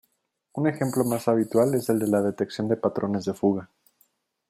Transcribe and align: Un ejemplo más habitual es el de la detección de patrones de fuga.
Un 0.53 0.65
ejemplo 0.67 1.03
más 1.05 1.27
habitual 1.27 1.75
es 1.75 1.87
el 1.89 1.99
de 1.99 2.07
la 2.07 2.23
detección 2.23 2.67
de 2.67 2.75
patrones 2.75 3.23
de 3.23 3.35
fuga. 3.35 3.69